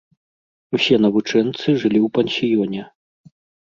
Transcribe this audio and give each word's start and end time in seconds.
Усе 0.77 0.95
навучэнцы 1.05 1.79
жылі 1.85 1.99
ў 2.05 2.07
пансіёне. 2.19 2.81